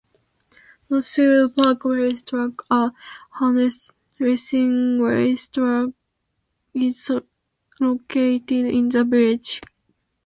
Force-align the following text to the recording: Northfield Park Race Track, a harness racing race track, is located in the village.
Northfield 0.89 1.55
Park 1.55 1.85
Race 1.85 2.23
Track, 2.23 2.55
a 2.71 2.91
harness 3.29 3.91
racing 4.17 4.99
race 4.99 5.47
track, 5.47 5.89
is 6.73 7.07
located 7.79 8.65
in 8.65 8.89
the 8.89 9.03
village. 9.05 9.61